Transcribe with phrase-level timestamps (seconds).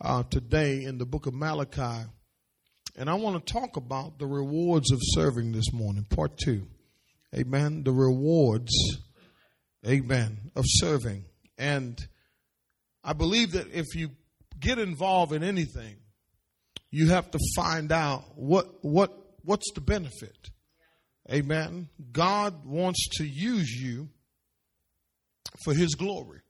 [0.00, 2.06] uh, today in the book of Malachi.
[2.96, 6.66] And I want to talk about the rewards of serving this morning, part two.
[7.36, 7.84] Amen.
[7.84, 8.72] The rewards,
[9.86, 11.24] amen, of serving.
[11.56, 11.98] And
[13.04, 14.10] I believe that if you
[14.58, 15.96] get involved in anything,
[16.90, 20.50] you have to find out what what what's the benefit.
[21.30, 21.88] Amen.
[22.10, 24.08] God wants to use you
[25.64, 26.40] for his glory.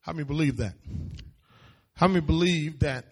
[0.00, 0.74] How many believe that?
[2.00, 3.04] How many believe that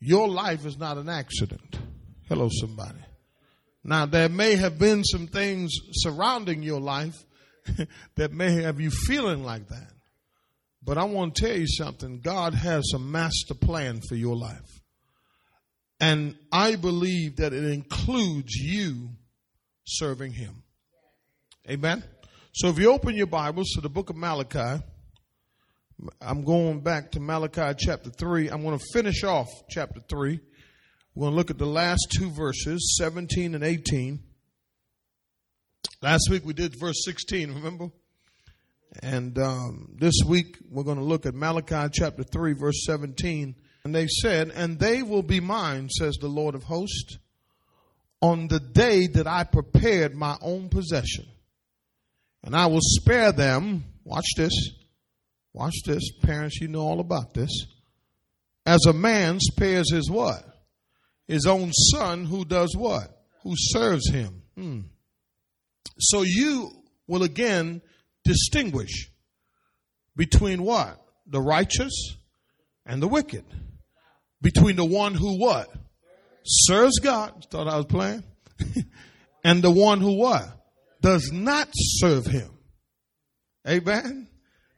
[0.00, 1.78] your life is not an accident?
[2.26, 3.00] Hello, somebody.
[3.84, 7.22] Now, there may have been some things surrounding your life
[8.16, 9.90] that may have you feeling like that.
[10.82, 12.20] But I want to tell you something.
[12.20, 14.80] God has a master plan for your life.
[16.00, 19.10] And I believe that it includes you
[19.84, 20.62] serving Him.
[21.68, 22.04] Amen.
[22.54, 24.82] So if you open your Bibles to the book of Malachi,
[26.20, 28.48] I'm going back to Malachi chapter 3.
[28.48, 30.40] I'm going to finish off chapter 3.
[31.14, 34.20] We're going to look at the last two verses, 17 and 18.
[36.02, 37.88] Last week we did verse 16, remember?
[39.02, 43.54] And um, this week we're going to look at Malachi chapter 3, verse 17.
[43.84, 47.18] And they said, And they will be mine, says the Lord of hosts,
[48.20, 51.26] on the day that I prepared my own possession
[52.44, 53.84] and I will spare them.
[54.04, 54.52] Watch this.
[55.54, 56.02] Watch this.
[56.20, 57.50] Parents, you know all about this.
[58.66, 60.44] As a man spares his what?
[61.26, 63.08] His own son who does what?
[63.42, 64.42] Who serves him.
[64.56, 64.80] Hmm.
[65.98, 66.70] So you
[67.06, 67.80] will again
[68.24, 69.10] distinguish
[70.16, 71.00] between what?
[71.26, 72.16] The righteous
[72.84, 73.44] and the wicked.
[74.42, 75.68] Between the one who what?
[76.44, 77.46] Serves God.
[77.50, 78.24] Thought I was playing.
[79.44, 80.46] and the one who what?
[81.04, 82.48] does not serve him.
[83.68, 84.26] Amen.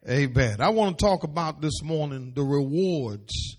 [0.08, 0.60] Amen.
[0.60, 3.56] I want to talk about this morning the rewards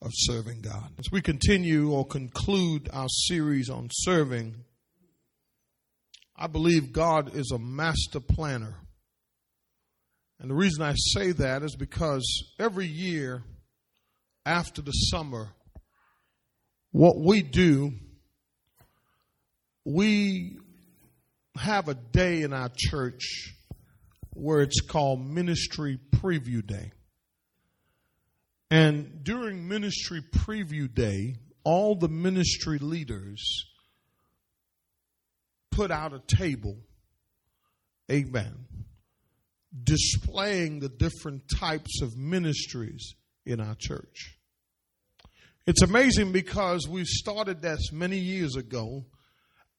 [0.00, 0.92] of serving God.
[0.96, 4.54] As we continue or conclude our series on serving,
[6.36, 8.76] I believe God is a master planner.
[10.38, 12.24] And the reason I say that is because
[12.60, 13.42] every year
[14.46, 15.48] after the summer,
[16.92, 17.90] what we do,
[19.84, 20.58] we
[21.56, 23.52] have a day in our church
[24.38, 26.92] where it's called Ministry Preview Day.
[28.70, 33.42] And during Ministry Preview Day, all the ministry leaders
[35.70, 36.76] put out a table,
[38.10, 38.66] amen,
[39.84, 44.38] displaying the different types of ministries in our church.
[45.66, 49.04] It's amazing because we started this many years ago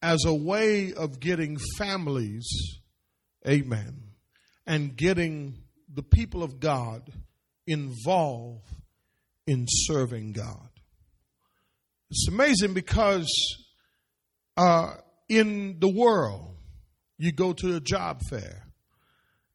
[0.02, 2.48] as a way of getting families,
[3.48, 4.09] amen,
[4.69, 5.56] and getting
[5.91, 7.12] the people of God
[7.66, 8.69] involved
[9.47, 10.69] in serving God.
[12.12, 13.28] It's amazing because
[14.56, 14.94] uh,
[15.28, 16.56] in the world,
[17.18, 18.68] you go to a job fair,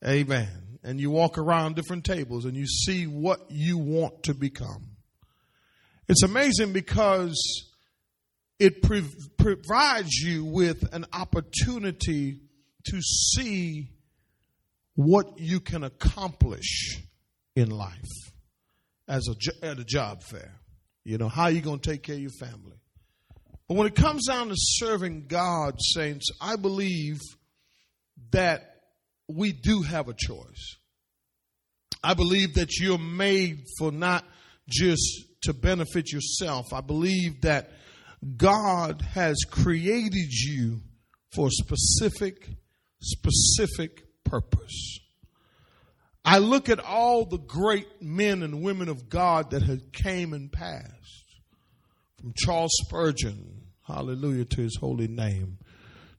[0.05, 4.97] amen, and you walk around different tables and you see what you want to become.
[6.09, 7.71] It's amazing because
[8.59, 12.41] it provides you with an opportunity
[12.87, 13.94] to see
[14.95, 17.01] what you can accomplish
[17.57, 18.33] in life
[19.09, 20.53] as a, at a job fair.
[21.05, 22.79] You know, how are you going to take care of your family?
[23.69, 27.19] But when it comes down to serving God, saints, I believe
[28.31, 28.83] that
[29.29, 30.77] we do have a choice.
[32.03, 34.25] I believe that you're made for not
[34.69, 36.73] just to benefit yourself.
[36.73, 37.71] I believe that
[38.37, 40.81] God has created you
[41.35, 42.49] for a specific,
[43.01, 44.99] specific purpose.
[46.25, 50.51] I look at all the great men and women of God that have came and
[50.51, 51.25] passed.
[52.19, 55.59] From Charles Spurgeon, hallelujah to his holy name,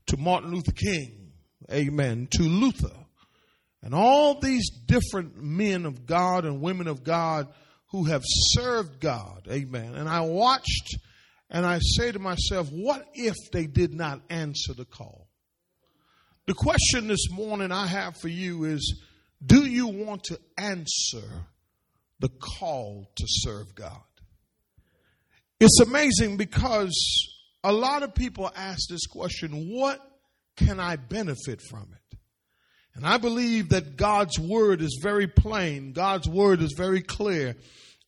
[0.08, 1.32] to Martin Luther King,
[1.72, 2.96] amen, to Luther,
[3.82, 7.48] and all these different men of God and women of God
[7.92, 9.96] who have served God, amen.
[9.96, 10.98] And I watched
[11.50, 15.25] and I say to myself, what if they did not answer the call?
[16.48, 19.02] The question this morning I have for you is
[19.44, 21.24] do you want to answer
[22.20, 24.02] the call to serve God?
[25.60, 26.94] It's amazing because
[27.64, 30.00] a lot of people ask this question what
[30.56, 32.18] can I benefit from it?
[32.94, 37.56] And I believe that God's word is very plain, God's word is very clear.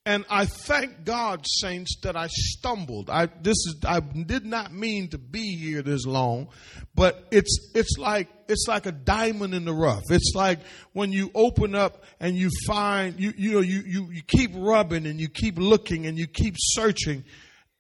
[0.08, 3.10] And I thank God, saints, that I stumbled.
[3.10, 6.48] I this is I did not mean to be here this long,
[6.96, 10.04] but it's it's like it's like a diamond in the rough.
[10.10, 10.60] It's like
[10.94, 15.08] when you open up and you find you you know you you, you keep rubbing
[15.08, 17.26] and you keep looking and you keep searching.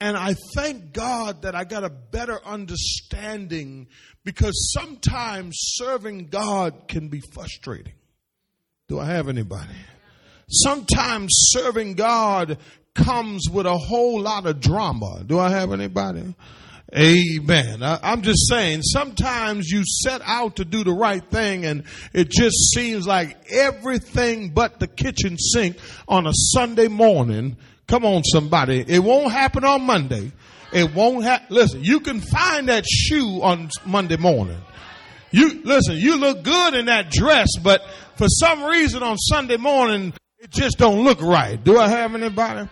[0.01, 3.87] And I thank God that I got a better understanding
[4.25, 7.93] because sometimes serving God can be frustrating.
[8.89, 9.75] Do I have anybody?
[10.49, 12.57] Sometimes serving God
[12.93, 15.23] comes with a whole lot of drama.
[15.25, 16.35] Do I have anybody?
[16.95, 17.83] Amen.
[17.83, 21.83] I, am just saying, sometimes you set out to do the right thing and
[22.13, 25.77] it just seems like everything but the kitchen sink
[26.07, 27.57] on a Sunday morning.
[27.87, 28.85] Come on, somebody.
[28.87, 30.31] It won't happen on Monday.
[30.71, 31.47] It won't happen.
[31.49, 34.61] Listen, you can find that shoe on Monday morning.
[35.31, 37.81] You, listen, you look good in that dress, but
[38.15, 40.13] for some reason on Sunday morning,
[40.47, 41.61] it just don't look right.
[41.61, 42.69] Do I have anybody?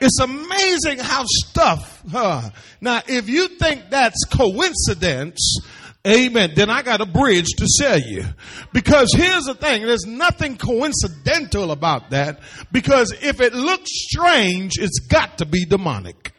[0.00, 2.50] It's amazing how stuff, huh?
[2.80, 5.58] Now, if you think that's coincidence,
[6.06, 8.24] amen, then I got a bridge to sell you.
[8.72, 12.40] Because here's the thing, there's nothing coincidental about that.
[12.70, 16.32] Because if it looks strange, it's got to be demonic.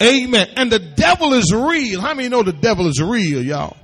[0.00, 0.48] Amen.
[0.56, 2.00] And the devil is real.
[2.00, 3.76] How many know the devil is real, y'all?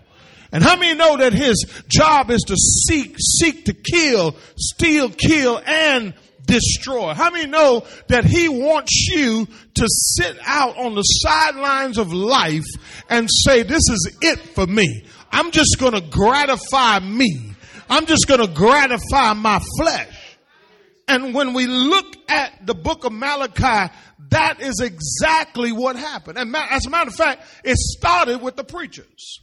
[0.52, 5.60] And how many know that his job is to seek, seek to kill, steal, kill,
[5.64, 6.14] and
[6.50, 7.14] destroy?
[7.14, 12.67] How many know that he wants you to sit out on the sidelines of life
[13.08, 15.05] and say, this is it for me.
[15.31, 17.55] I'm just going to gratify me.
[17.88, 20.37] I'm just going to gratify my flesh.
[21.08, 23.93] And when we look at the book of Malachi,
[24.29, 26.38] that is exactly what happened.
[26.38, 29.41] And as a matter of fact, it started with the preachers.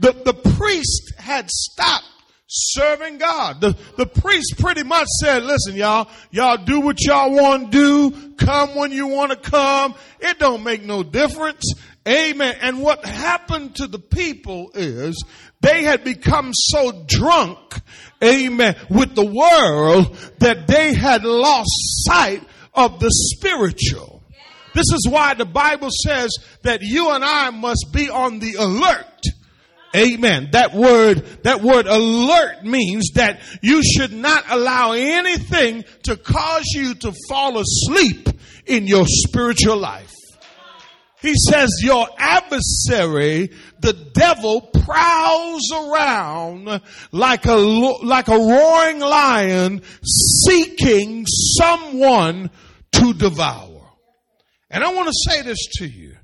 [0.00, 2.06] The, the priest had stopped
[2.48, 3.60] serving God.
[3.60, 8.34] The, the priest pretty much said, listen, y'all, y'all do what y'all want to do.
[8.36, 9.94] Come when you want to come.
[10.18, 11.74] It don't make no difference.
[12.08, 12.56] Amen.
[12.62, 15.22] And what happened to the people is
[15.60, 17.58] they had become so drunk,
[18.24, 21.70] amen, with the world that they had lost
[22.06, 22.42] sight
[22.72, 24.22] of the spiritual.
[24.74, 26.30] This is why the Bible says
[26.62, 29.22] that you and I must be on the alert
[29.96, 30.50] Amen.
[30.52, 36.94] That word, that word alert means that you should not allow anything to cause you
[36.94, 38.28] to fall asleep
[38.66, 40.12] in your spiritual life.
[41.20, 43.50] He says your adversary,
[43.80, 46.80] the devil, prowls around
[47.10, 52.50] like a, like a roaring lion seeking someone
[52.92, 53.90] to devour.
[54.70, 56.17] And I want to say this to you.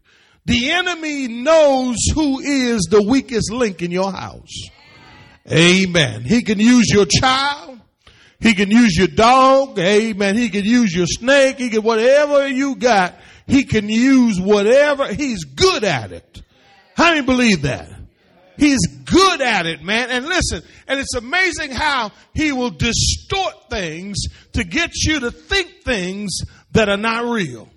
[0.46, 4.68] The enemy knows who is the weakest link in your house.
[5.50, 6.22] Amen.
[6.22, 7.80] He can use your child.
[8.40, 9.78] He can use your dog.
[9.78, 10.36] Amen.
[10.36, 11.58] He can use your snake.
[11.58, 13.14] He can, whatever you got,
[13.46, 15.12] he can use whatever.
[15.12, 16.42] He's good at it.
[16.94, 17.90] How do you believe that?
[18.56, 20.10] He's good at it, man.
[20.10, 24.16] And listen, and it's amazing how he will distort things
[24.52, 26.42] to get you to think things
[26.72, 27.68] that are not real.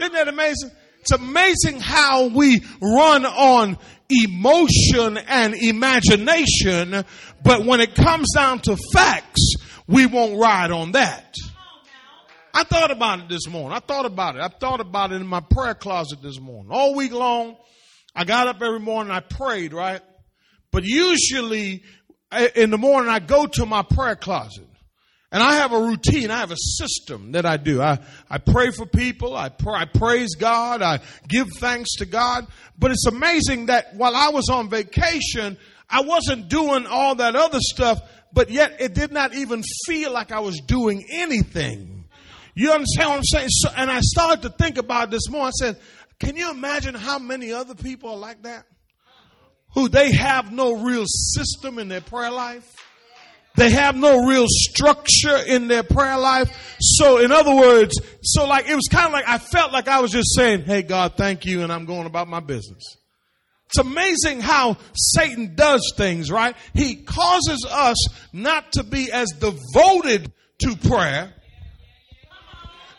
[0.00, 0.70] Isn't that amazing?
[1.02, 3.76] It's amazing how we run on
[4.08, 7.04] emotion and imagination,
[7.42, 9.54] but when it comes down to facts,
[9.88, 11.34] we won't ride on that.
[12.54, 13.76] I thought about it this morning.
[13.76, 14.42] I thought about it.
[14.42, 16.70] I thought about it in my prayer closet this morning.
[16.70, 17.56] All week long,
[18.14, 20.02] I got up every morning, I prayed, right?
[20.70, 21.82] But usually
[22.30, 24.68] eh, in the morning, I go to my prayer closet.
[25.32, 26.30] And I have a routine.
[26.30, 27.80] I have a system that I do.
[27.80, 27.98] I,
[28.28, 29.34] I pray for people.
[29.34, 30.82] I, pray, I praise God.
[30.82, 32.46] I give thanks to God.
[32.78, 35.56] But it's amazing that while I was on vacation,
[35.88, 38.02] I wasn't doing all that other stuff,
[38.34, 42.04] but yet it did not even feel like I was doing anything.
[42.54, 43.48] You understand what I'm saying?
[43.48, 45.46] So, and I started to think about this more.
[45.46, 45.78] I said,
[46.20, 48.66] can you imagine how many other people are like that?
[49.74, 52.76] Who they have no real system in their prayer life?
[53.56, 56.76] They have no real structure in their prayer life.
[56.80, 60.00] So in other words, so like it was kind of like I felt like I
[60.00, 61.62] was just saying, Hey God, thank you.
[61.62, 62.82] And I'm going about my business.
[63.66, 66.54] It's amazing how Satan does things, right?
[66.74, 67.96] He causes us
[68.32, 70.30] not to be as devoted
[70.60, 71.32] to prayer,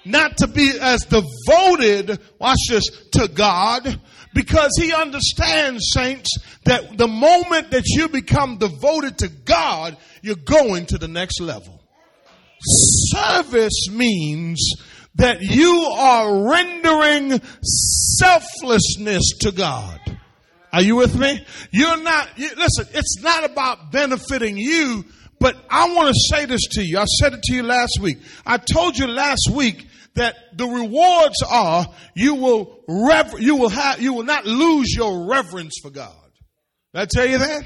[0.03, 3.99] not to be as devoted, watch this, to God,
[4.33, 10.85] because he understands, saints, that the moment that you become devoted to God, you're going
[10.87, 11.81] to the next level.
[12.59, 14.59] Service means
[15.15, 19.99] that you are rendering selflessness to God.
[20.71, 21.45] Are you with me?
[21.71, 25.05] You're not, you, listen, it's not about benefiting you,
[25.39, 26.97] but I want to say this to you.
[26.97, 28.17] I said it to you last week.
[28.45, 34.01] I told you last week that the rewards are you will rever- you will have
[34.01, 36.13] you will not lose your reverence for God.
[36.93, 37.63] Did I tell you that?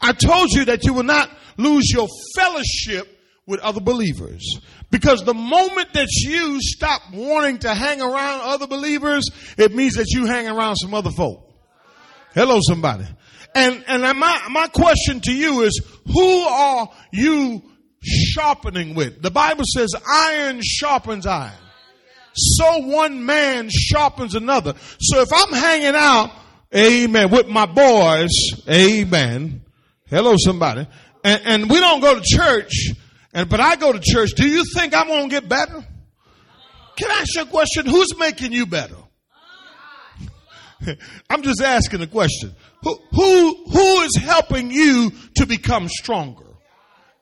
[0.00, 3.08] I told you that you will not lose your fellowship
[3.46, 4.58] with other believers.
[4.90, 9.24] Because the moment that you stop wanting to hang around other believers,
[9.58, 11.52] it means that you hang around some other folk.
[12.34, 13.04] Hello, somebody.
[13.54, 17.62] And, and my, my question to you is, who are you
[18.02, 19.22] sharpening with?
[19.22, 21.52] The Bible says iron sharpens iron.
[22.34, 24.74] So one man sharpens another.
[25.00, 26.30] So if I'm hanging out,
[26.74, 28.30] amen, with my boys,
[28.68, 29.62] amen.
[30.06, 30.86] Hello, somebody.
[31.22, 32.90] And, and we don't go to church,
[33.32, 34.32] and but I go to church.
[34.36, 35.84] Do you think I'm going to get better?
[36.96, 37.86] Can I ask you a question?
[37.86, 38.96] Who's making you better?
[41.30, 42.54] I'm just asking a question.
[42.82, 46.43] Who, who, who is helping you to become stronger?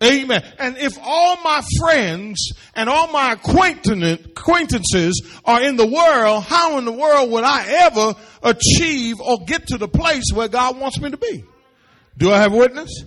[0.02, 0.42] Amen.
[0.58, 6.84] And if all my friends and all my acquaintances are in the world, how in
[6.84, 11.10] the world would I ever achieve or get to the place where God wants me
[11.10, 11.44] to be?
[12.18, 13.04] Do I have witness?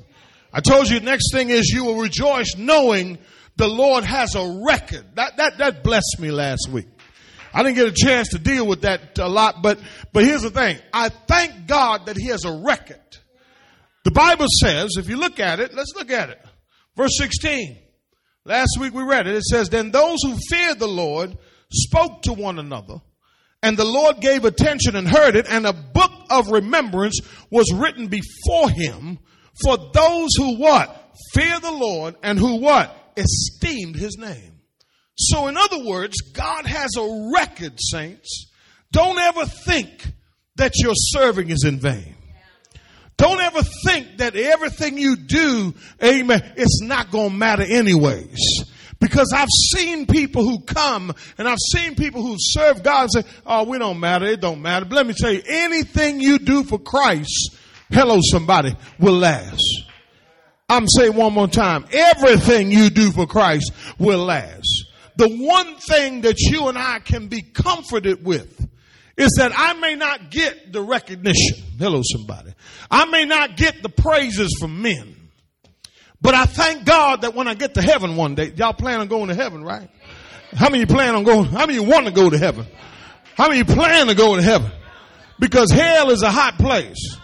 [0.54, 3.18] I told you the next thing is you will rejoice knowing
[3.58, 5.06] the Lord has a record.
[5.16, 6.88] That, that, that blessed me last week.
[7.54, 9.80] I didn't get a chance to deal with that a lot, but,
[10.12, 10.78] but here's the thing.
[10.94, 13.00] I thank God that He has a record.
[14.04, 16.46] The Bible says, if you look at it, let's look at it.
[16.96, 17.78] Verse 16.
[18.46, 19.36] Last week we read it.
[19.36, 21.38] It says, Then those who feared the Lord
[21.72, 23.02] spoke to one another,
[23.64, 28.08] and the Lord gave attention and heard it, and a book of remembrance was written
[28.08, 29.20] before him
[29.64, 31.14] for those who what?
[31.34, 32.96] Fear the Lord and who what?
[33.18, 34.60] Esteemed his name.
[35.18, 38.52] So in other words, God has a record, saints.
[38.92, 40.12] Don't ever think
[40.58, 42.15] that your serving is in vain.
[43.18, 48.66] Don't ever think that everything you do, amen, it's not going to matter anyways.
[49.00, 53.24] Because I've seen people who come and I've seen people who serve God and say,
[53.46, 54.26] oh, we don't matter.
[54.26, 54.86] It don't matter.
[54.86, 57.58] But let me tell you, anything you do for Christ,
[57.90, 59.62] hello somebody, will last.
[60.68, 61.86] I'm saying one more time.
[61.92, 64.86] Everything you do for Christ will last.
[65.18, 68.65] The one thing that you and I can be comforted with
[69.18, 71.64] is that I may not get the recognition.
[71.80, 72.54] Hello, somebody.
[72.92, 75.16] I may not get the praises from men.
[76.22, 79.08] But I thank God that when I get to heaven one day, y'all plan on
[79.08, 79.90] going to heaven, right?
[80.54, 81.46] How many plan on going?
[81.46, 82.66] How many want to go to heaven?
[83.36, 84.72] How many plan to go to heaven?
[85.40, 87.18] Because hell is a hot place.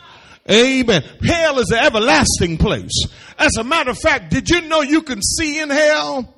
[0.49, 1.03] Amen.
[1.23, 3.05] Hell is an everlasting place.
[3.37, 6.35] As a matter of fact, did you know you can see in hell?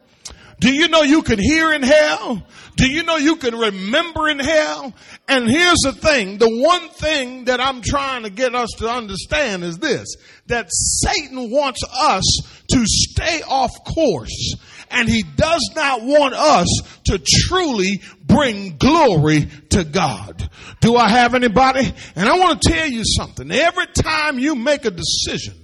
[0.63, 2.41] Do you know you can hear in hell?
[2.77, 4.93] Do you know you can remember in hell?
[5.27, 6.37] And here's the thing.
[6.37, 10.15] The one thing that I'm trying to get us to understand is this,
[10.47, 12.23] that Satan wants us
[12.69, 14.55] to stay off course
[14.89, 16.67] and he does not want us
[17.07, 20.49] to truly bring glory to God.
[20.79, 21.93] Do I have anybody?
[22.15, 23.51] And I want to tell you something.
[23.51, 25.55] Every time you make a decision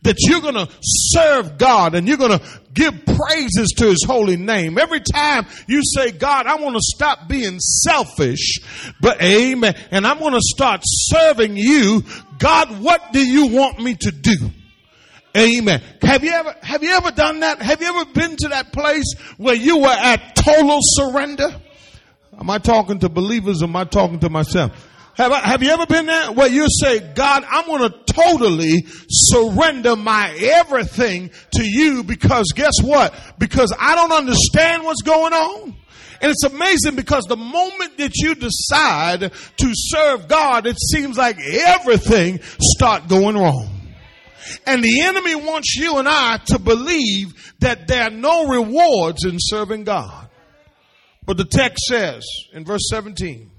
[0.00, 4.36] that you're going to serve God and you're going to give praises to his holy
[4.36, 4.78] name.
[4.78, 8.60] Every time you say, God, I want to stop being selfish,
[9.00, 12.04] but amen, and I'm going to start serving you.
[12.38, 14.36] God, what do you want me to do?
[15.36, 15.82] Amen.
[16.02, 17.60] Have you ever, have you ever done that?
[17.60, 21.48] Have you ever been to that place where you were at total surrender?
[22.38, 24.72] Am I talking to believers am I talking to myself?
[25.16, 28.86] Have, I, have you ever been there where you say, God, I'm going to totally
[29.08, 33.14] surrender my everything to you because guess what?
[33.38, 35.76] Because I don't understand what's going on.
[36.20, 41.38] And it's amazing because the moment that you decide to serve God, it seems like
[41.38, 43.70] everything start going wrong.
[44.66, 49.36] And the enemy wants you and I to believe that there are no rewards in
[49.38, 50.28] serving God.
[51.26, 53.50] But the text says in verse 17,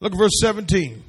[0.00, 1.02] Look at verse 17.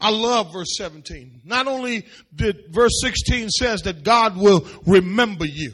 [0.00, 1.42] I love verse 17.
[1.44, 5.72] Not only did verse 16 says that God will remember you.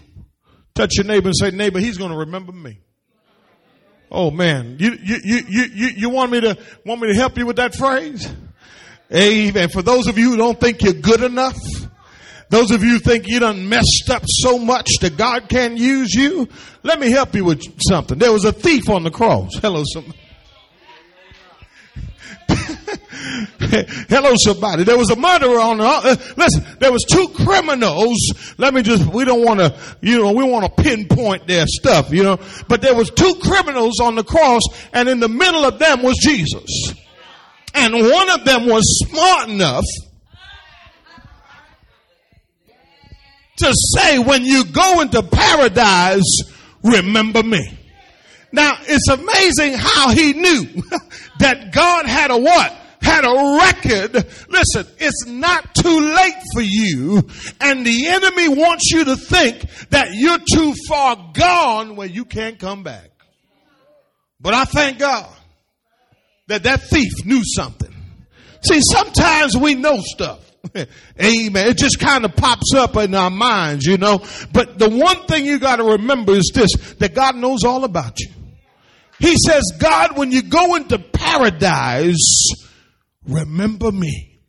[0.75, 2.79] Touch your neighbor and say, neighbor, he's going to remember me.
[4.11, 7.47] Oh man, you, you, you, you, you want me to, want me to help you
[7.47, 8.31] with that phrase?
[9.12, 9.69] Amen.
[9.71, 11.59] For those of you who don't think you're good enough,
[12.50, 16.49] those of you think you done messed up so much that God can't use you,
[16.83, 18.19] let me help you with something.
[18.19, 19.50] There was a thief on the cross.
[19.55, 20.19] Hello, somebody.
[24.09, 24.85] Hello, somebody.
[24.85, 28.55] There was a murderer on the, uh, listen, there was two criminals.
[28.59, 32.13] Let me just, we don't want to, you know, we want to pinpoint their stuff,
[32.13, 35.79] you know, but there was two criminals on the cross and in the middle of
[35.79, 36.95] them was Jesus.
[37.75, 39.85] And one of them was smart enough
[43.59, 46.43] to say, when you go into paradise,
[46.83, 47.79] remember me.
[48.53, 50.83] Now, it's amazing how he knew
[51.43, 52.73] that God had a what?
[53.01, 54.15] Had a record.
[54.49, 57.23] Listen, it's not too late for you,
[57.61, 62.59] and the enemy wants you to think that you're too far gone where you can't
[62.59, 63.11] come back.
[64.41, 65.29] But I thank God
[66.47, 67.93] that that thief knew something.
[68.63, 70.49] See, sometimes we know stuff.
[71.21, 71.69] Amen.
[71.69, 74.25] It just kind of pops up in our minds, you know.
[74.53, 78.21] But the one thing you got to remember is this that God knows all about
[78.21, 78.29] you.
[79.23, 82.50] He says, God, when you go into paradise,
[83.25, 84.41] remember me.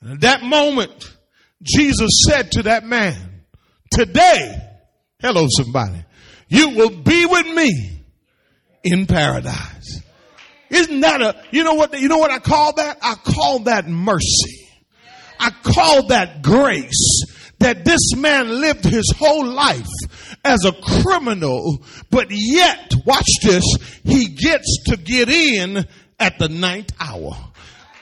[0.00, 1.14] And at that moment,
[1.62, 3.44] Jesus said to that man,
[3.90, 4.56] Today,
[5.20, 6.02] hello, somebody,
[6.48, 8.04] you will be with me
[8.84, 10.00] in paradise.
[10.70, 12.96] Isn't that a, you know what, you know what I call that?
[13.02, 14.66] I call that mercy.
[15.38, 17.22] I call that grace
[17.58, 19.86] that this man lived his whole life
[20.44, 23.64] as a criminal, but yet, watch this,
[24.04, 25.86] he gets to get in
[26.18, 27.36] at the ninth hour.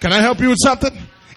[0.00, 0.96] Can I help you with something?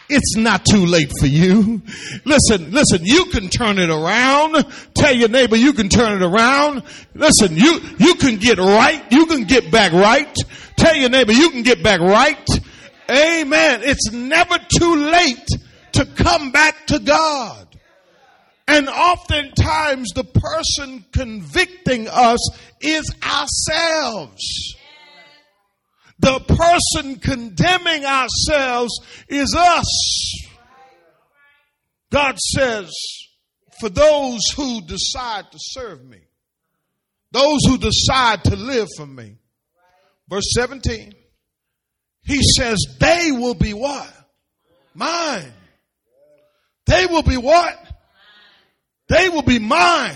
[0.10, 1.84] It's not too late for you.
[2.26, 4.66] Listen, listen, you can turn it around.
[4.96, 6.84] Tell your neighbor you can turn it around.
[7.14, 9.04] Listen, you, you can get right.
[9.12, 10.36] You can get back right.
[10.78, 12.50] Tell your neighbor you can get back right.
[13.10, 13.82] Amen.
[13.84, 15.48] It's never too late
[15.94, 17.69] to come back to God.
[18.72, 22.38] And oftentimes the person convicting us
[22.80, 24.76] is ourselves.
[26.20, 28.92] The person condemning ourselves
[29.28, 30.48] is us.
[32.12, 32.94] God says,
[33.80, 36.20] for those who decide to serve me,
[37.32, 39.38] those who decide to live for me,
[40.28, 41.16] verse 17,
[42.22, 44.14] he says, they will be what?
[44.94, 45.54] Mine.
[46.86, 47.89] They will be what?
[49.10, 50.16] They will be mine,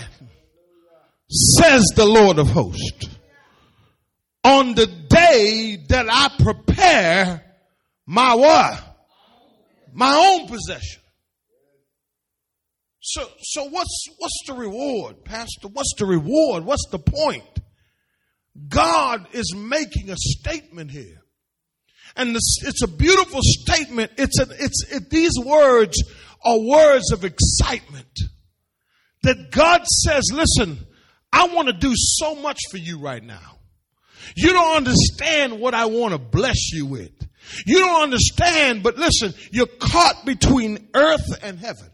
[1.28, 3.08] says the Lord of hosts.
[4.44, 7.42] On the day that I prepare
[8.06, 8.82] my what?
[9.92, 11.00] My own possession.
[13.00, 15.68] So, so what's, what's the reward, Pastor?
[15.68, 16.64] What's the reward?
[16.64, 17.44] What's the point?
[18.68, 21.20] God is making a statement here.
[22.16, 24.12] And this, it's a beautiful statement.
[24.18, 26.00] It's a, it's, it, these words
[26.44, 28.20] are words of excitement.
[29.24, 30.78] That God says, listen,
[31.32, 33.58] I want to do so much for you right now.
[34.36, 37.10] You don't understand what I want to bless you with.
[37.66, 41.90] You don't understand, but listen, you're caught between earth and heaven.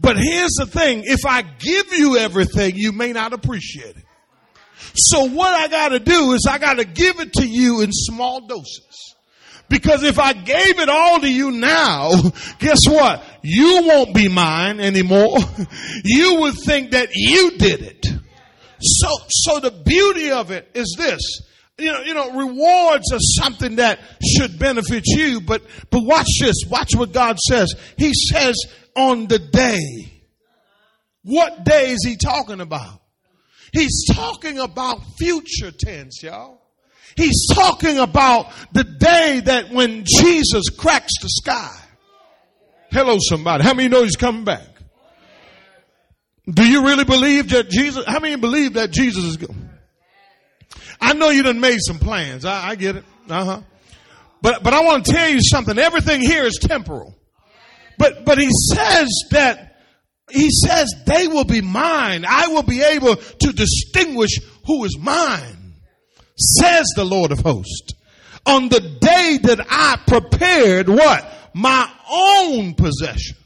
[0.00, 4.04] But here's the thing if I give you everything, you may not appreciate it.
[4.94, 7.90] So, what I got to do is I got to give it to you in
[7.92, 9.14] small doses.
[9.68, 12.10] Because if I gave it all to you now,
[12.58, 13.22] guess what?
[13.42, 15.38] You won't be mine anymore.
[16.04, 18.06] You would think that you did it.
[18.80, 21.20] So, so the beauty of it is this.
[21.76, 26.56] You know, you know, rewards are something that should benefit you, but, but watch this.
[26.68, 27.74] Watch what God says.
[27.96, 28.56] He says
[28.96, 30.12] on the day.
[31.22, 33.00] What day is he talking about?
[33.72, 36.62] He's talking about future tense, y'all.
[37.16, 41.76] He's talking about the day that when Jesus cracks the sky.
[42.90, 43.64] Hello, somebody.
[43.64, 44.66] How many know he's coming back?
[46.48, 49.38] Do you really believe that Jesus, how many believe that Jesus is?
[51.00, 52.44] I know you done made some plans.
[52.44, 53.04] I, I get it.
[53.28, 53.60] Uh huh.
[54.40, 55.78] But, but I want to tell you something.
[55.78, 57.14] Everything here is temporal.
[57.98, 59.76] But, but he says that,
[60.30, 62.24] he says they will be mine.
[62.26, 65.56] I will be able to distinguish who is mine,
[66.38, 67.92] says the Lord of hosts.
[68.46, 71.30] On the day that I prepared what?
[71.54, 73.36] My own possession.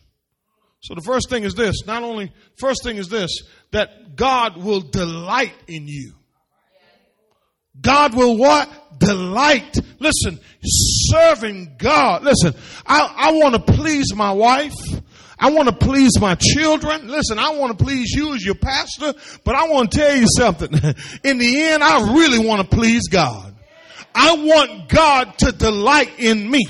[0.81, 3.31] So the first thing is this, not only, first thing is this,
[3.70, 6.12] that God will delight in you.
[7.81, 8.98] God will what?
[8.98, 9.78] Delight.
[9.98, 12.22] Listen, serving God.
[12.22, 12.55] Listen,
[12.87, 14.74] I, I want to please my wife.
[15.38, 17.09] I want to please my children.
[17.09, 19.14] Listen, I want to please you as your pastor,
[19.45, 20.73] but I want to tell you something.
[21.25, 23.55] In the end, I really want to please God.
[24.14, 26.66] I want God to delight in me.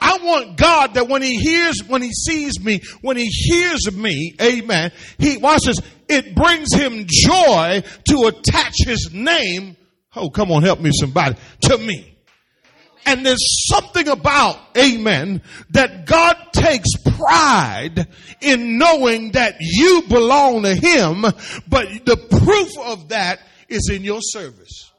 [0.00, 4.34] I want God that when he hears, when he sees me, when he hears me,
[4.40, 9.76] amen, he, watch this, it brings him joy to attach his name,
[10.16, 12.11] oh come on help me somebody, to me.
[13.04, 18.06] And there's something about, amen, that God takes pride
[18.40, 21.22] in knowing that you belong to him,
[21.68, 24.91] but the proof of that is in your service.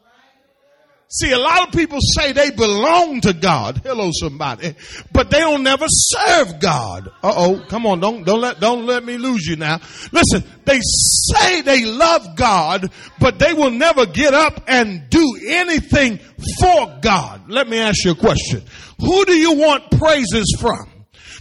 [1.16, 3.82] See, a lot of people say they belong to God.
[3.84, 4.74] Hello, somebody.
[5.12, 7.06] But they don't never serve God.
[7.22, 7.64] Uh oh.
[7.68, 8.00] Come on.
[8.00, 9.80] Don't, don't let, don't let me lose you now.
[10.10, 16.18] Listen, they say they love God, but they will never get up and do anything
[16.60, 17.48] for God.
[17.48, 18.64] Let me ask you a question.
[18.98, 20.90] Who do you want praises from?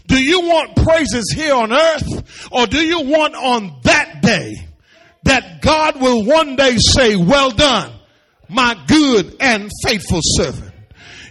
[0.06, 4.54] Do you want praises here on earth or do you want on that day
[5.24, 7.92] that God will one day say, well done?
[8.54, 10.74] My good and faithful servant.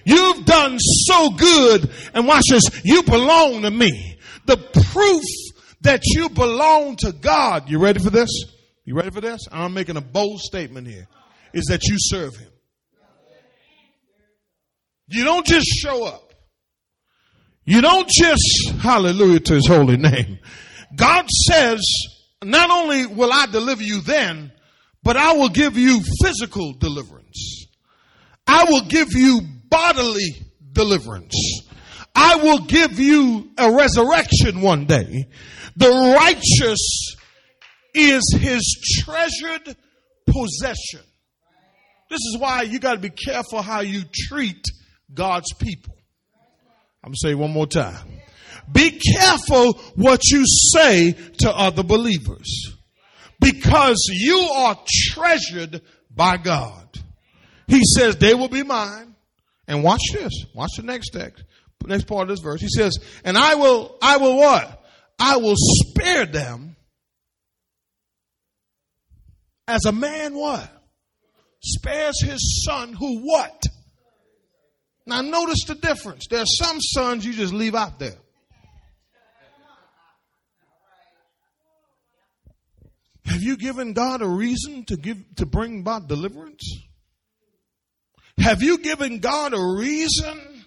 [0.04, 4.18] You've done so good, and watch this, you belong to me.
[4.46, 5.22] The proof
[5.82, 8.30] that you belong to God, you ready for this?
[8.84, 9.42] You ready for this?
[9.52, 11.06] I'm making a bold statement here,
[11.52, 12.50] is that you serve Him.
[15.06, 16.32] You don't just show up.
[17.64, 20.40] You don't just, hallelujah to His holy name.
[20.96, 21.80] God says,
[22.42, 24.52] not only will I deliver you then,
[25.02, 27.66] but I will give you physical deliverance.
[28.46, 30.30] I will give you bodily
[30.72, 31.34] deliverance.
[32.14, 35.26] I will give you a resurrection one day.
[35.76, 37.16] The righteous
[37.94, 39.76] is his treasured
[40.26, 41.06] possession.
[42.10, 44.62] This is why you got to be careful how you treat
[45.12, 45.96] God's people.
[47.02, 48.20] I'm going to say one more time.
[48.70, 52.76] Be careful what you say to other believers
[53.42, 56.88] because you are treasured by God.
[57.66, 59.14] He says, they will be mine.
[59.68, 60.32] And watch this.
[60.54, 61.42] Watch the next text.
[61.86, 62.60] Next part of this verse.
[62.60, 64.84] He says, and I will, I will what?
[65.18, 66.76] I will spare them
[69.66, 70.68] as a man what?
[71.62, 73.62] Spares his son who what?
[75.06, 76.26] Now notice the difference.
[76.28, 78.18] There are some sons you just leave out there.
[83.24, 86.62] Have you given God a reason to give, to bring about deliverance?
[88.38, 90.64] Have you given God a reason,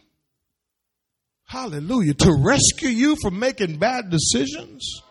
[1.45, 5.01] hallelujah, to rescue you from making bad decisions?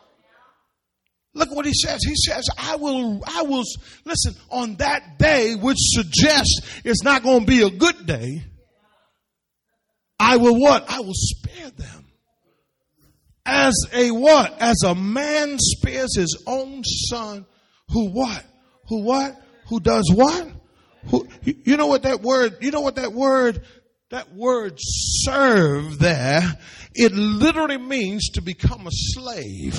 [1.34, 2.00] Look what he says.
[2.02, 3.64] He says, I will, I will,
[4.04, 8.44] listen, on that day, which suggests it's not going to be a good day,
[10.18, 10.88] I will what?
[10.88, 12.03] I will spare them
[13.46, 14.56] as a what?
[14.60, 17.46] As a man spares his own son
[17.90, 18.44] who what?
[18.88, 19.40] Who what?
[19.68, 20.48] Who does what?
[21.10, 23.62] Who, you know what that word, you know what that word,
[24.10, 26.58] that word serve there,
[26.94, 29.78] it literally means to become a slave.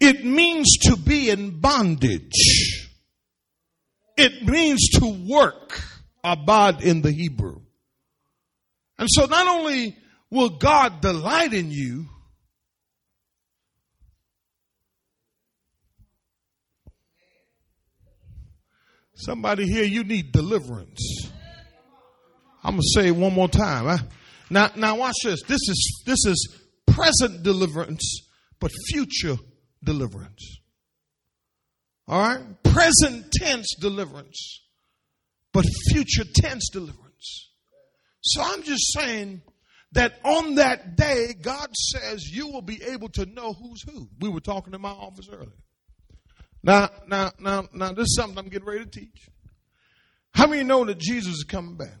[0.00, 2.88] It means to be in bondage.
[4.16, 5.80] It means to work,
[6.24, 7.60] abad in the Hebrew.
[8.98, 9.96] And so not only
[10.30, 12.06] will God delight in you,
[19.16, 21.30] Somebody here, you need deliverance.
[22.62, 23.86] I'm gonna say it one more time.
[23.86, 24.04] Huh?
[24.50, 25.42] Now, now watch this.
[25.42, 28.28] This is this is present deliverance,
[28.60, 29.36] but future
[29.82, 30.60] deliverance.
[32.08, 34.62] All right, present tense deliverance,
[35.52, 37.50] but future tense deliverance.
[38.20, 39.40] So I'm just saying
[39.92, 44.08] that on that day, God says you will be able to know who's who.
[44.20, 45.52] We were talking in my office earlier.
[46.62, 49.28] Now, now, now, now, this is something I'm getting ready to teach.
[50.34, 51.96] How many know that Jesus is coming back?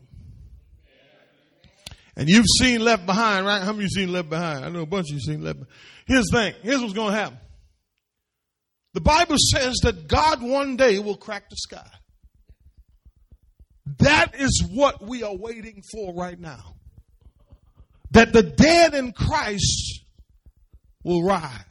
[2.16, 3.62] And you've seen Left Behind, right?
[3.62, 4.64] How many you seen Left Behind?
[4.64, 5.76] I know a bunch of you seen Left Behind.
[6.06, 6.54] Here's the thing.
[6.62, 7.38] Here's what's going to happen.
[8.94, 11.86] The Bible says that God one day will crack the sky.
[13.98, 16.76] That is what we are waiting for right now.
[18.12, 20.04] That the dead in Christ
[21.04, 21.65] will rise.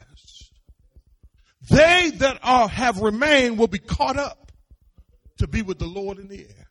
[1.70, 4.52] They that are have remained will be caught up
[5.38, 6.68] to be with the Lord in the air.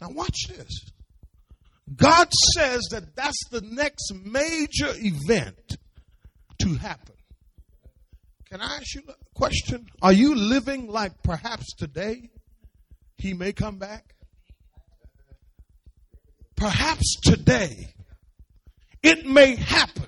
[0.00, 0.90] Now watch this.
[1.94, 5.76] God says that that's the next major event
[6.60, 7.14] to happen.
[8.50, 9.86] Can I ask you a question?
[10.02, 12.30] Are you living like perhaps today
[13.16, 14.14] he may come back?
[16.56, 17.94] Perhaps today
[19.02, 20.06] it may happen.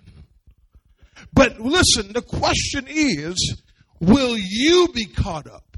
[1.32, 3.62] But listen, the question is
[4.00, 5.76] will you be caught up?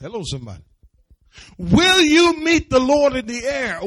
[0.00, 0.62] Hello, somebody.
[1.58, 3.80] Will you meet the Lord in the air?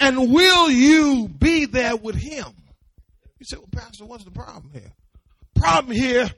[0.00, 2.46] And will you be there with him?
[3.38, 4.92] You say, well, Pastor, what's the problem here?
[5.54, 6.30] Problem here,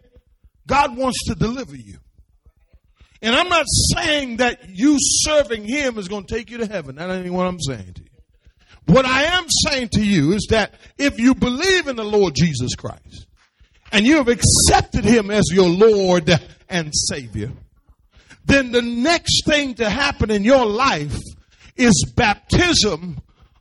[0.67, 1.99] God wants to deliver you.
[3.23, 6.97] And I'm not saying that you serving him is going to take you to heaven.
[6.97, 8.09] That ain't what I'm saying to you.
[8.87, 12.75] What I am saying to you is that if you believe in the Lord Jesus
[12.75, 13.27] Christ,
[13.93, 16.31] and you have accepted him as your Lord
[16.69, 17.51] and Savior,
[18.45, 21.17] then the next thing to happen in your life
[21.77, 23.21] is baptism,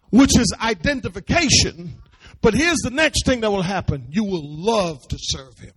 [0.09, 1.95] which is identification.
[2.41, 5.73] But here's the next thing that will happen you will love to serve Him.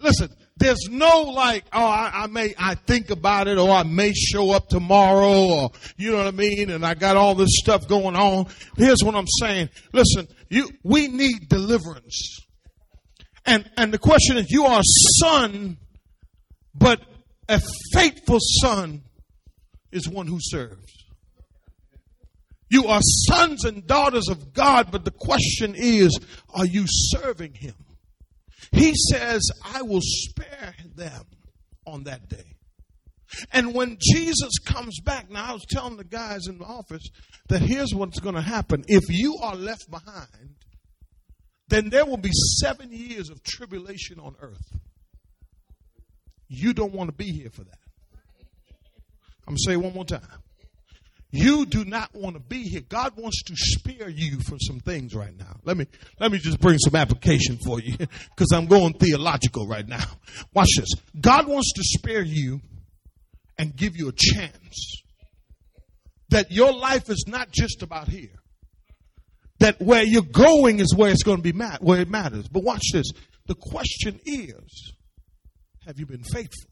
[0.00, 0.28] Listen,
[0.60, 4.52] there's no like, oh, I, I, may, I think about it, or I may show
[4.52, 8.14] up tomorrow, or you know what I mean, and I got all this stuff going
[8.14, 8.46] on.
[8.76, 9.70] Here's what I'm saying.
[9.92, 12.40] Listen, you, we need deliverance.
[13.46, 14.84] And, and the question is, you are a
[15.20, 15.78] son,
[16.74, 17.00] but
[17.48, 17.60] a
[17.94, 19.02] faithful son
[19.90, 20.92] is one who serves.
[22.68, 26.20] You are sons and daughters of God, but the question is,
[26.54, 27.74] are you serving him?
[28.72, 31.24] He says, I will spare them
[31.86, 32.56] on that day.
[33.52, 37.08] And when Jesus comes back, now I was telling the guys in the office
[37.48, 38.84] that here's what's going to happen.
[38.88, 40.56] If you are left behind,
[41.68, 44.78] then there will be seven years of tribulation on earth.
[46.48, 47.78] You don't want to be here for that.
[49.46, 50.42] I'm going to say it one more time.
[51.32, 52.80] You do not want to be here.
[52.80, 55.60] God wants to spare you from some things right now.
[55.64, 55.86] Let me
[56.18, 60.04] let me just bring some application for you because I'm going theological right now.
[60.54, 60.88] Watch this.
[61.20, 62.60] God wants to spare you
[63.58, 65.02] and give you a chance
[66.30, 68.34] that your life is not just about here.
[69.60, 72.48] That where you're going is where it's going to be mat- where it matters.
[72.48, 73.12] But watch this.
[73.46, 74.94] The question is,
[75.86, 76.70] have you been faithful?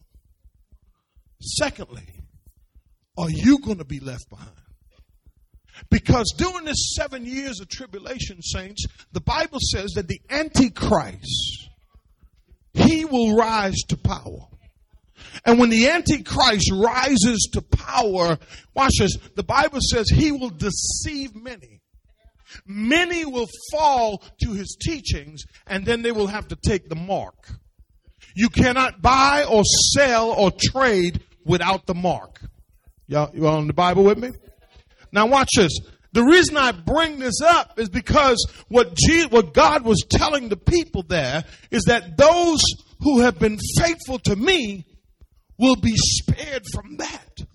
[1.41, 2.09] Secondly,
[3.19, 4.51] are you going to be left behind?
[5.91, 11.69] Because during this seven years of tribulation, saints, the Bible says that the Antichrist,
[12.75, 14.47] he will rise to power.
[15.45, 18.39] And when the Antichrist rises to power,
[18.75, 21.81] watch this, the Bible says he will deceive many.
[22.67, 27.53] Many will fall to his teachings, and then they will have to take the mark.
[28.35, 32.41] You cannot buy or sell or trade without the mark.
[33.09, 34.31] Y'all, you all in the Bible with me?
[35.11, 35.73] Now watch this.
[36.13, 38.97] The reason I bring this up is because what,
[39.31, 42.63] what God was telling the people there is that those
[43.01, 44.87] who have been faithful to me
[45.59, 47.47] will be spared from that.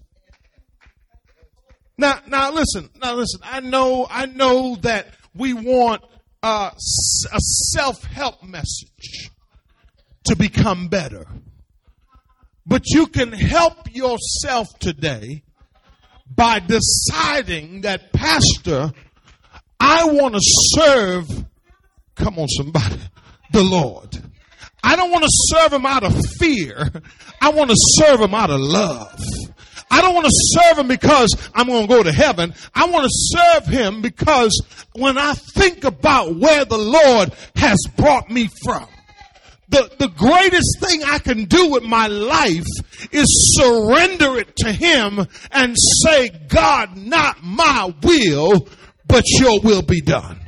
[1.98, 6.02] Now, now listen, now listen, I know, I know that we want
[6.42, 9.30] a self-help message
[10.26, 11.28] to become better.
[12.66, 15.44] But you can help yourself today
[16.34, 18.92] by deciding that, Pastor,
[19.80, 21.28] I want to serve,
[22.16, 23.00] come on, somebody,
[23.52, 24.18] the Lord.
[24.84, 26.90] I don't want to serve him out of fear.
[27.42, 29.20] I want to serve him out of love.
[29.92, 32.56] I don't want to serve him because I'm going to go to heaven.
[32.74, 34.60] I want to serve him because
[34.96, 38.88] when I think about where the Lord has brought me from,
[39.74, 42.68] the, the greatest thing I can do with my life
[43.12, 48.68] is surrender it to Him and say, God, not my will,
[49.08, 50.40] but your will be done.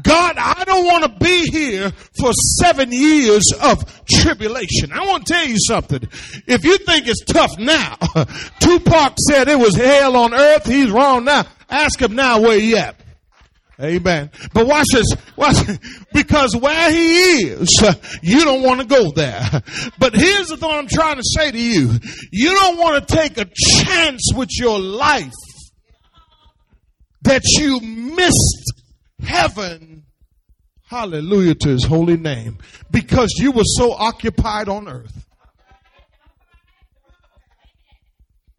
[0.00, 4.92] God, I don't want to be here for seven years of tribulation.
[4.92, 6.02] I want to tell you something.
[6.46, 7.96] If you think it's tough now,
[8.60, 10.66] Tupac said it was hell on earth.
[10.66, 11.46] He's wrong now.
[11.68, 12.94] Ask him now where he at.
[13.80, 14.30] Amen.
[14.52, 15.06] But watch this.
[15.36, 15.56] Watch
[16.12, 17.68] Because where he is,
[18.22, 19.40] you don't want to go there.
[19.98, 21.92] But here's the thing I'm trying to say to you.
[22.32, 23.46] You don't want to take a
[23.84, 25.32] chance with your life
[27.22, 28.82] that you missed
[29.22, 30.04] heaven.
[30.86, 32.58] Hallelujah to his holy name.
[32.90, 35.24] Because you were so occupied on earth.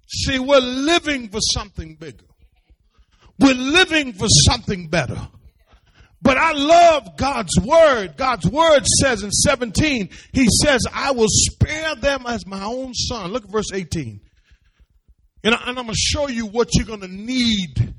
[0.07, 2.28] See, we're living for something bigger.
[3.39, 5.19] We're living for something better.
[6.21, 8.17] But I love God's word.
[8.17, 13.31] God's word says in 17, He says, I will spare them as my own son.
[13.31, 14.19] Look at verse 18.
[15.45, 17.93] And, I, am going to show you what you're going to need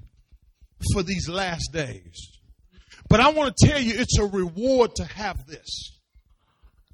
[0.92, 2.30] for these last days.
[3.08, 5.98] But I want to tell you, it's a reward to have this.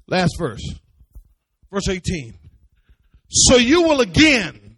[0.07, 0.63] Last verse.
[1.71, 2.33] Verse 18.
[3.29, 4.77] So you will again,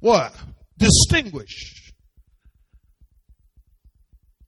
[0.00, 0.34] what?
[0.84, 1.92] Distinguish.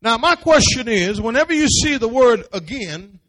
[0.03, 3.21] Now, my question is whenever you see the word again,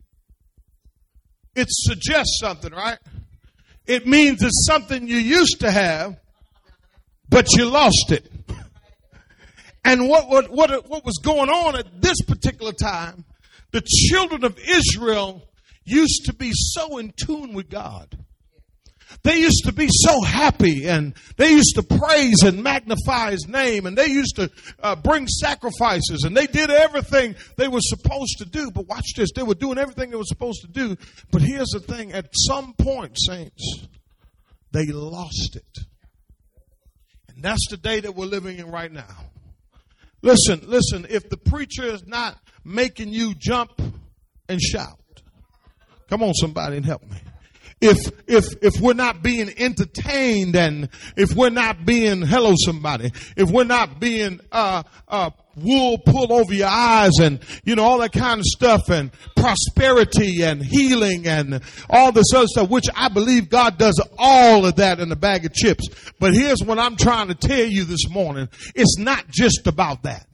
[1.56, 3.00] it suggests something, right?
[3.88, 6.18] It means it's something you used to have,
[7.30, 8.30] but you lost it.
[9.86, 13.24] And what, what, what, what was going on at this particular time,
[13.72, 15.48] the children of Israel
[15.86, 18.18] used to be so in tune with God
[19.24, 23.86] they used to be so happy and they used to praise and magnify his name
[23.86, 28.46] and they used to uh, bring sacrifices and they did everything they were supposed to
[28.46, 28.70] do.
[28.72, 30.98] But watch this, they were doing everything they were supposed to do.
[31.32, 33.88] But here's the thing at some point, saints,
[34.72, 35.86] they lost it.
[37.30, 39.26] And that's the day that we're living in right now.
[40.22, 43.80] Listen, listen, if the preacher is not making you jump
[44.50, 45.00] and shout,
[46.10, 47.18] come on, somebody, and help me
[47.80, 53.12] if if if we're not being entertained and if we're not being hello somebody.
[53.36, 58.00] If we're not being uh uh wool pull over your eyes and you know all
[58.00, 63.10] that kind of stuff and prosperity and healing and all this other stuff which i
[63.10, 65.88] believe god does all of that in a bag of chips.
[66.20, 68.50] But here's what i'm trying to tell you this morning.
[68.76, 70.28] It's not just about that.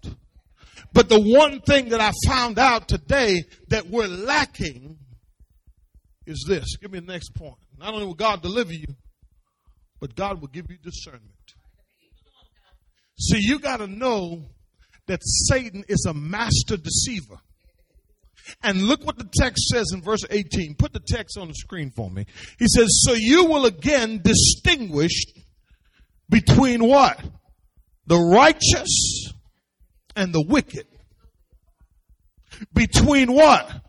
[0.93, 4.97] But the one thing that i found out today that we're lacking
[6.25, 6.77] is this.
[6.77, 7.55] Give me the next point.
[7.77, 8.87] Not only will God deliver you,
[9.99, 11.23] but God will give you discernment.
[13.19, 14.43] See, you got to know
[15.07, 17.37] that Satan is a master deceiver.
[18.61, 20.75] And look what the text says in verse 18.
[20.75, 22.25] Put the text on the screen for me.
[22.59, 25.23] He says, So you will again distinguish
[26.29, 27.23] between what?
[28.07, 29.31] The righteous
[30.15, 30.85] and the wicked.
[32.73, 33.82] Between what?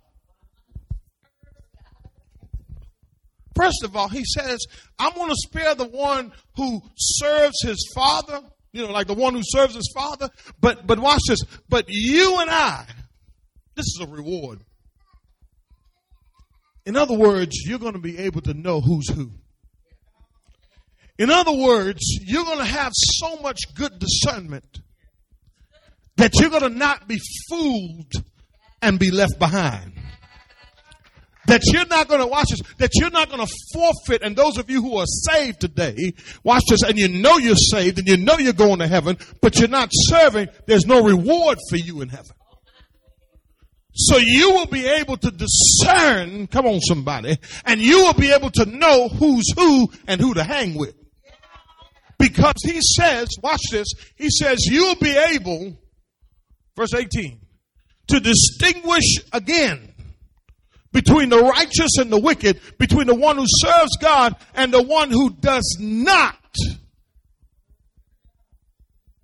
[3.55, 4.59] First of all, he says,
[4.99, 8.41] I'm going to spare the one who serves his father,
[8.73, 10.29] you know, like the one who serves his father.
[10.61, 11.41] But, but watch this.
[11.69, 12.85] But you and I,
[13.77, 14.61] this is a reward.
[16.87, 19.31] In other words, you're going to be able to know who's who.
[21.17, 24.81] In other words, you're going to have so much good discernment
[26.17, 28.13] that you're going to not be fooled
[28.83, 29.93] and be left behind
[31.47, 34.23] that you're not going to watch this, that you're not going to forfeit.
[34.23, 37.99] And those of you who are saved today, watch this, and you know you're saved
[37.99, 41.77] and you know you're going to heaven, but you're not serving, there's no reward for
[41.77, 42.33] you in heaven.
[43.97, 48.51] So you will be able to discern, come on somebody, and you will be able
[48.51, 50.95] to know who's who and who to hang with.
[52.19, 55.79] Because he says, watch this, he says you'll be able,
[56.77, 57.41] verse 18,
[58.09, 59.94] to distinguish again
[60.95, 65.11] between the righteous and the wicked, between the one who serves God and the one
[65.11, 66.39] who does not.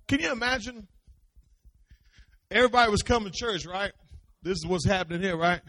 [0.07, 0.87] Can you imagine?
[2.51, 3.93] Everybody was coming to church, right?
[4.43, 5.61] This is what's happening here, right?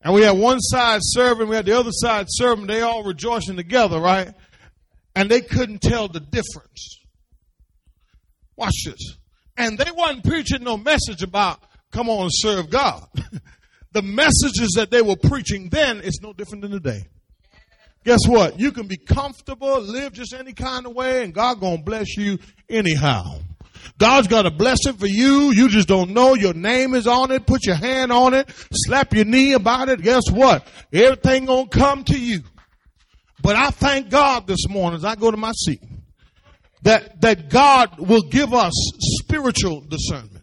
[0.00, 3.56] And we had one side serving, we had the other side serving, they all rejoicing
[3.56, 4.32] together, right?
[5.16, 7.00] And they couldn't tell the difference.
[8.54, 9.16] Watch this.
[9.56, 11.58] And they wasn't preaching no message about
[11.90, 13.08] come on serve God.
[13.96, 17.06] the messages that they were preaching then is no different than today.
[18.04, 18.60] Guess what?
[18.60, 22.38] You can be comfortable, live just any kind of way, and God gonna bless you
[22.68, 23.38] anyhow.
[23.96, 25.50] God's got a blessing for you.
[25.50, 26.34] You just don't know.
[26.34, 27.46] Your name is on it.
[27.46, 28.50] Put your hand on it.
[28.70, 30.02] Slap your knee about it.
[30.02, 30.68] Guess what?
[30.92, 32.40] Everything gonna come to you.
[33.40, 35.80] But I thank God this morning as I go to my seat
[36.82, 38.74] that, that God will give us
[39.22, 40.35] spiritual discernment.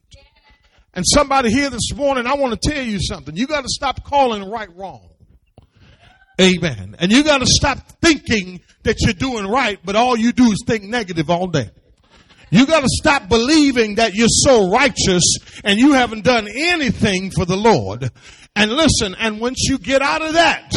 [0.94, 3.36] And somebody here this morning, I want to tell you something.
[3.36, 5.10] You got to stop calling right wrong.
[6.40, 6.96] Amen.
[7.00, 10.64] And you got to stop thinking that you're doing right, but all you do is
[10.66, 11.70] think negative all day.
[12.52, 15.24] You got to stop believing that you're so righteous
[15.64, 18.12] and you haven't done anything for the Lord.
[18.56, 20.72] And listen, and once you get out of that,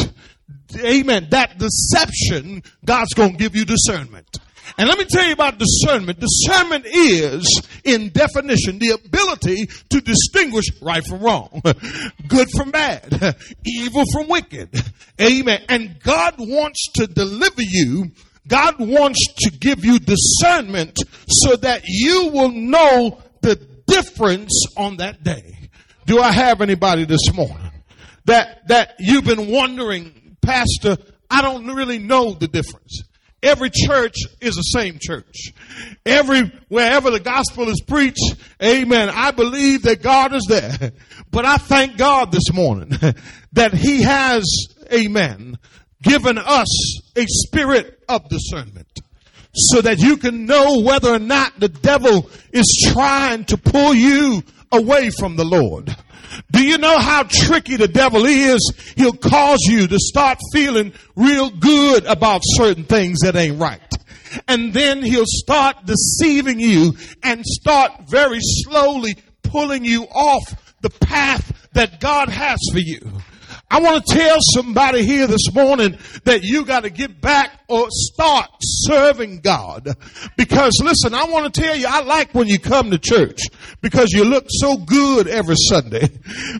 [0.75, 4.39] amen, that deception, God's going to give you discernment.
[4.77, 6.19] And let me tell you about discernment.
[6.19, 11.61] Discernment is, in definition, the ability to distinguish right from wrong,
[12.27, 14.69] good from bad, evil from wicked.
[15.21, 15.63] Amen.
[15.69, 18.11] And God wants to deliver you.
[18.47, 23.55] God wants to give you discernment so that you will know the
[23.87, 25.69] difference on that day.
[26.05, 27.71] Do I have anybody this morning
[28.25, 30.97] that, that you've been wondering, Pastor,
[31.29, 33.01] I don't really know the difference.
[33.43, 35.53] Every church is the same church.
[36.05, 40.91] Every, wherever the gospel is preached, amen, I believe that God is there.
[41.29, 42.89] But I thank God this morning
[43.53, 44.43] that He has,
[44.91, 45.57] amen,
[46.01, 48.87] given us a spirit of discernment
[49.53, 54.43] so that you can know whether or not the devil is trying to pull you
[54.71, 55.95] away from the Lord.
[56.51, 58.93] Do you know how tricky the devil is?
[58.95, 63.81] He'll cause you to start feeling real good about certain things that ain't right.
[64.47, 71.69] And then he'll start deceiving you and start very slowly pulling you off the path
[71.73, 73.21] that God has for you.
[73.69, 77.87] I want to tell somebody here this morning that you got to get back or
[77.89, 79.89] start serving God.
[80.37, 83.39] Because listen, I want to tell you, I like when you come to church
[83.81, 86.07] because you look so good every Sunday.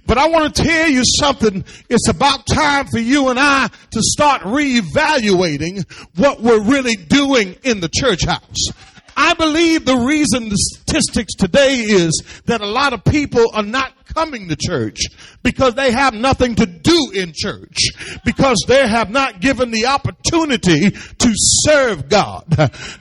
[0.05, 1.63] But I want to tell you something.
[1.89, 7.79] It's about time for you and I to start reevaluating what we're really doing in
[7.79, 8.96] the church house.
[9.17, 13.93] I believe the reason the statistics today is that a lot of people are not
[14.13, 14.99] coming to church
[15.41, 17.77] because they have nothing to do in church
[18.23, 22.45] because they have not given the opportunity to serve God.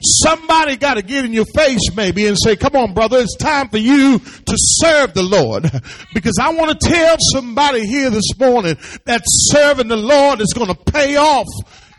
[0.01, 3.69] Somebody got to get in your face maybe and say, come on, brother, it's time
[3.69, 5.71] for you to serve the Lord.
[6.15, 10.69] Because I want to tell somebody here this morning that serving the Lord is going
[10.69, 11.47] to pay off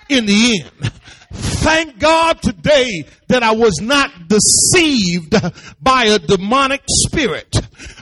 [0.09, 0.91] in the end.
[1.31, 5.33] Thank God today that I was not deceived
[5.81, 7.59] by a demonic spirit.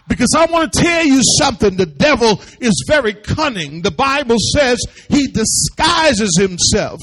[0.07, 1.75] Because I want to tell you something.
[1.75, 3.81] The devil is very cunning.
[3.81, 6.99] The Bible says he disguises himself,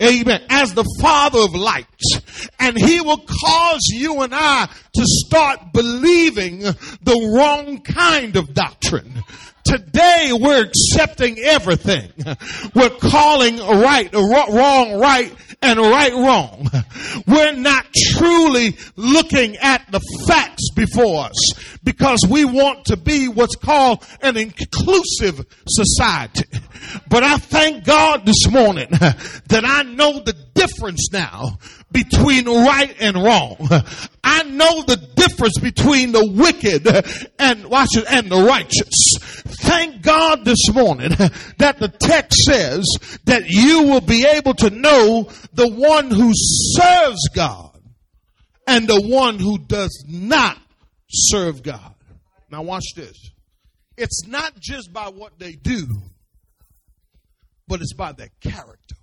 [0.00, 2.48] amen, as the father of lights.
[2.60, 9.22] And he will cause you and I to start believing the wrong kind of doctrine.
[9.66, 12.12] Today we're accepting everything.
[12.74, 16.68] We're calling right, wrong right, and right wrong.
[17.26, 23.56] We're not truly looking at the facts before us because we want to be what's
[23.56, 26.44] called an inclusive society.
[27.08, 31.58] But I thank God this morning that I know the difference now
[31.92, 33.56] between right and wrong.
[34.24, 36.86] I know the difference between the wicked
[37.38, 39.44] and watch it and the righteous.
[39.62, 41.10] Thank God this morning
[41.58, 42.84] that the text says
[43.24, 47.78] that you will be able to know the one who serves God
[48.66, 50.58] and the one who does not
[51.08, 51.94] serve God.
[52.50, 53.30] Now watch this.
[53.96, 55.86] It's not just by what they do,
[57.68, 58.96] but it's by their character.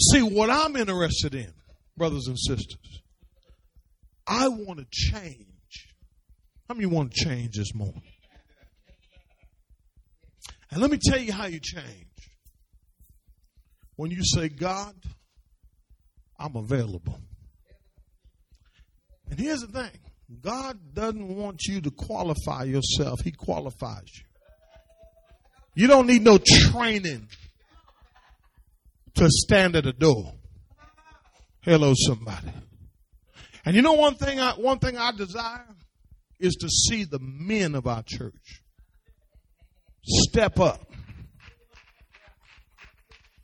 [0.00, 1.52] See, what I'm interested in,
[1.96, 3.02] brothers and sisters,
[4.26, 5.46] I want to change.
[6.68, 8.02] How many want to change this morning?
[10.70, 12.06] And let me tell you how you change.
[13.96, 14.94] When you say, God,
[16.38, 17.20] I'm available.
[19.28, 20.00] And here's the thing
[20.40, 24.24] God doesn't want you to qualify yourself, He qualifies you.
[25.74, 27.28] You don't need no training
[29.16, 30.32] to stand at the door.
[31.62, 32.52] Hello, somebody.
[33.64, 35.66] And you know one thing I, one thing I desire
[36.38, 38.62] is to see the men of our church
[40.02, 40.90] step up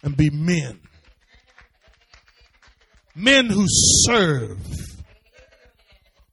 [0.02, 0.80] and be men.
[3.14, 4.58] Men who serve.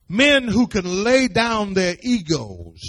[0.07, 2.79] Men who can lay down their egos.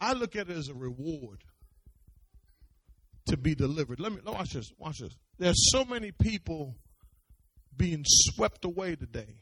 [0.00, 1.42] I look at it as a reward
[3.26, 4.00] to be delivered.
[4.00, 4.70] Let me watch this.
[4.78, 5.16] Watch this.
[5.38, 6.76] There's so many people
[7.76, 9.36] being swept away today.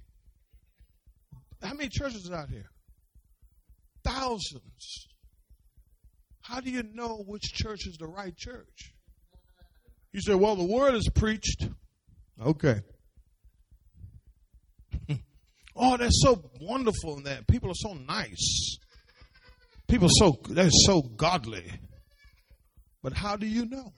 [1.63, 2.71] How many churches are out here?
[4.05, 5.09] Thousands.
[6.43, 8.93] How do you know which church is the right church?
[10.13, 11.69] You say, well, the word is preached.
[12.41, 12.81] Okay.
[15.77, 17.47] oh, that's so wonderful in that.
[17.47, 18.79] People are so nice.
[19.89, 21.71] People are so they're so godly.
[23.05, 23.93] But how do you know?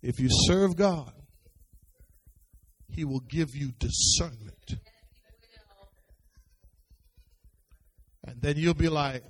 [0.00, 1.12] If you serve God,
[2.88, 4.76] He will give you discernment.
[8.24, 9.24] And then you'll be like,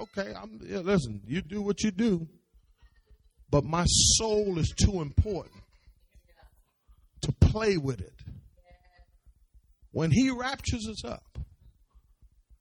[0.00, 2.26] okay, I'm, yeah, listen, you do what you do,
[3.48, 5.62] but my soul is too important
[7.22, 8.20] to play with it.
[9.92, 11.38] When He raptures us up,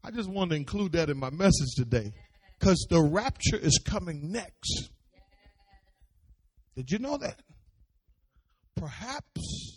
[0.04, 2.14] I just wanted to include that in my message today.
[2.60, 4.90] Because the rapture is coming next.
[6.76, 7.40] Did you know that?
[8.76, 9.77] Perhaps